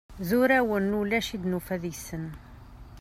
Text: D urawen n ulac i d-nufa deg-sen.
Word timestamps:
D 0.27 0.29
urawen 0.39 0.83
n 0.93 0.97
ulac 0.99 1.27
i 1.35 1.37
d-nufa 1.41 1.75
deg-sen. 1.83 2.25